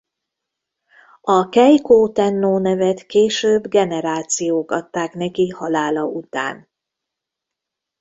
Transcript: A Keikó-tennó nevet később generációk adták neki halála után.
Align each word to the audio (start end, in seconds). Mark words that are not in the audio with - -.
A 1.21 1.49
Keikó-tennó 1.49 2.57
nevet 2.57 3.05
később 3.05 3.67
generációk 3.67 4.71
adták 4.71 5.13
neki 5.13 5.49
halála 5.49 6.03
után. 6.03 6.69